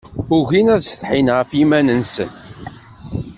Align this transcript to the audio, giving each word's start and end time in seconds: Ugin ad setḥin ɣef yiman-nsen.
Ugin 0.37 0.67
ad 0.75 0.81
setḥin 0.83 1.29
ɣef 1.37 1.49
yiman-nsen. 1.57 2.31